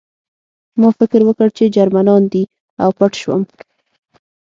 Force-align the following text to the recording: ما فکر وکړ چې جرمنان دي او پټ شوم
ما 0.79 0.89
فکر 0.99 1.21
وکړ 1.25 1.47
چې 1.57 1.73
جرمنان 1.75 2.21
دي 2.33 2.43
او 2.83 2.89
پټ 2.97 3.11
شوم 3.21 3.41